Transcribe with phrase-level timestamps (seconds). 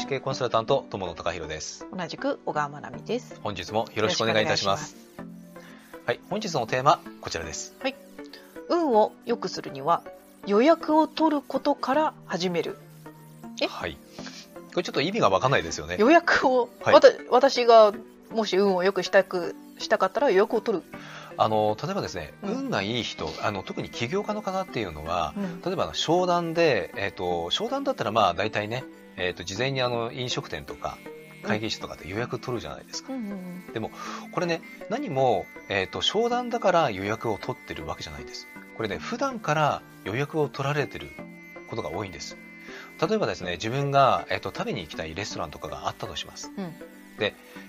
[0.00, 1.86] 資系コンサルタント友野隆弘です。
[1.94, 3.38] 同じく小川真奈美です。
[3.42, 4.96] 本日もよろしくお願いいたします。
[6.06, 7.74] はい本日のテーマこちらです。
[7.80, 7.94] はい。
[8.70, 10.02] 運を良くするには
[10.46, 12.78] 予約を取ることから始める。
[13.60, 13.66] え？
[13.66, 13.98] はい。
[14.72, 15.96] これちょっと意味がわかんないですよね。
[15.98, 16.94] 予約を、はい。
[16.94, 17.92] わた私が
[18.30, 20.84] もし運を良くしたくしたかったら予約を取る、
[21.36, 22.52] あの例えばですね、うん。
[22.64, 25.60] 運がいい人あの特に起業家の方っていうのはうん。
[25.62, 28.84] 例えば商談で、えー、と商談だったらまあ大体ね、
[29.16, 30.98] えー、と事前にあの飲食店とか
[31.42, 33.50] 会議室とかで予約取るじゃないですか、うんうん
[34.32, 38.48] これね何も、えー、と商談だから予約を取ってるわけじゃないです。
[38.76, 41.08] これね普段から予約を取られてる
[41.68, 42.36] ことが多いんです。
[43.00, 46.50] 例えばですね自分が、えー、と食べに行きたいレストランとかがあったとします。
[46.56, 46.74] うん。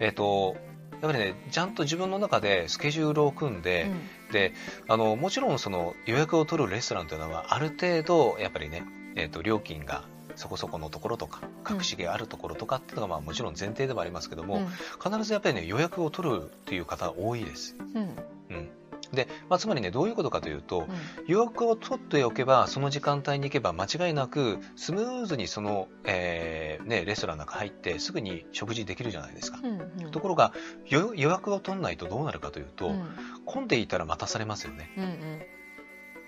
[0.00, 0.56] えっ、と
[1.04, 3.90] やっぱりねちゃんと自分の中でスケジュールを組んで、
[4.32, 4.54] で
[4.88, 10.04] あのもちろんその予約を取るレストランというのはある程度やっぱりね、えー、と料金が
[10.34, 14.66] そこそこのところとか隠し芸あるところとかっていうのがまあもちろん前提ではありますけども、うん。
[15.12, 17.76] 必ずやっぱりね予約を取るっていう方多いです。
[17.78, 18.16] うん。
[18.50, 18.70] うん
[19.12, 20.86] でまあ、つまりねどういうことかというと、うん。
[21.26, 29.58] 予約を取っておけばその時間帯に行けば間違いなくスムーズにその、えーね、レストランの中入ってすぐに食事できるじゃないですか。
[29.62, 30.10] うんうん。
[30.10, 30.52] ところが
[30.86, 33.04] 予予約を取んないとどうなるかというと、うん。
[33.44, 34.90] 混んでいたら待たされますよね。
[34.96, 35.38] うん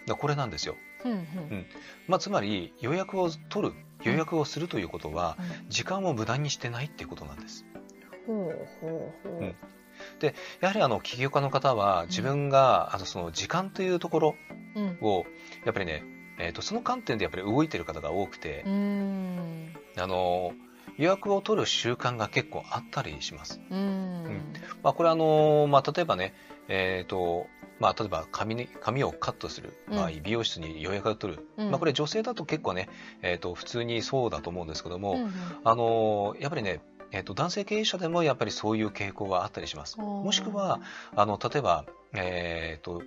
[0.07, 0.77] だからこれなんですよ。
[1.05, 1.67] うんうん。
[2.07, 5.37] まあ、つまり予約を取る予約をするということは
[5.69, 7.67] 時間を無駄にしてないっていうことなんです。
[8.27, 9.41] ほうほうほう。
[9.41, 9.57] うん
[10.61, 14.35] やはりあの起業家の方は自分が、あのその時間というところ
[14.75, 14.99] うん。
[15.01, 15.25] を
[15.65, 16.05] やっぱりね、
[16.39, 19.73] えー、とその観点でやっぱり動いてる方が多くてう、ん。
[19.97, 20.53] あの
[20.99, 23.61] 予約を取る習慣が結構あったりします。
[23.71, 24.53] うん。
[24.83, 26.35] まあ、これあの、まあ、例えばね、
[26.69, 27.47] えーと
[27.79, 29.75] まあ、例えば髪に髪をカットする。
[29.89, 31.71] 場合、うん美容室に予約を取る、うん。
[31.71, 32.89] まあ、これ女性だと結構ね、
[33.23, 35.33] えー、と普通にそうだと思うんですけども、うん。
[35.65, 36.81] あのやっぱりね、
[37.13, 39.99] えー、と男性経営者でもやっぱりそういう傾向があったりします。
[39.99, 40.81] もしくは
[41.15, 43.03] あの例えば、えー、と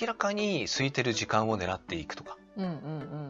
[0.00, 2.82] 明らかに空いてる時間を狙っていくとか、うんうんうんう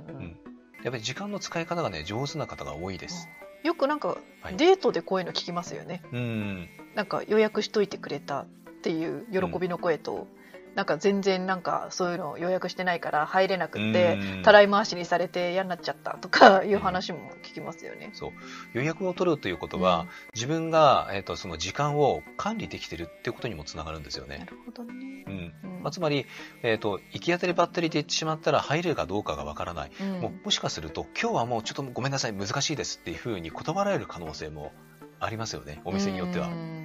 [0.09, 0.25] うん。
[0.25, 0.37] ん
[0.83, 3.29] やっぱり時間の使い方がね上手な方が多いです。
[3.63, 4.57] よくなんかはい。
[4.57, 6.03] デートでこういうの聞きますよね。
[6.13, 6.69] うん。
[6.95, 8.47] なんか予約しといてくれたっ
[8.83, 10.27] ていう喜びの声と、
[10.75, 18.11] なんか全然なんかそういうの予約してないから入れなくってうんたらい回しにされて嫌になっちゃったとかいう話も聞きますよね。
[18.15, 18.31] そう
[18.73, 24.47] 予約を取るということは、自分が、えー、とその時間を管理できてるっていうことにもつながるんですよなね。
[24.49, 25.25] るほどね。
[25.27, 26.27] うんうんまあ、つまり、
[26.63, 34.73] えー、と行き当たりばったりで行ってしまったら入れるかどうかがわからない、うんもうもしかすると今日はもうちょっとごめんなさい難しいですっていうふうに断られる可能性も
[35.19, 36.49] ありますよねお店によっては。
[36.49, 36.82] うん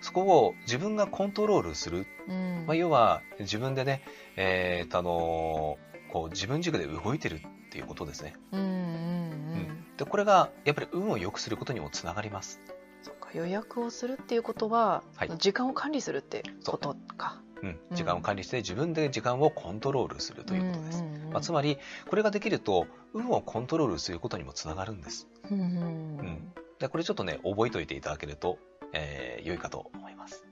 [0.00, 2.64] そこを自分がコントロールする、うん。
[2.66, 4.02] まあ、要は自分でね、
[4.36, 7.40] えーとあのーこう自分軸で動いてるっ
[7.70, 8.34] ていうことですね。
[8.52, 8.78] うんうんううん。
[9.62, 12.60] んでこれがやっぱり運を良くすることにもつながります。
[13.00, 15.30] そっか予約をするっていうことは、はい。
[15.38, 17.40] 時間を管理するってことか。
[17.62, 17.66] う。
[17.66, 17.96] ん、うん。
[17.96, 21.02] 時間を管理して自分で時間をコントロールするということです。
[21.32, 21.78] まあ、つまり
[22.10, 25.28] これができると運をコントロールすることにもつながるんです。
[25.50, 25.66] うんうん。
[25.66, 26.52] うん。
[26.78, 28.58] でこれちょっとね覚えておいていただけると、
[28.92, 30.44] えー良いかと思います。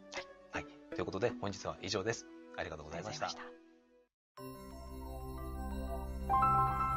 [0.53, 2.27] はい、ということで本日は以上です。
[2.57, 3.27] ありがとうございました。
[3.27, 3.61] ありがとうございま
[6.79, 6.90] した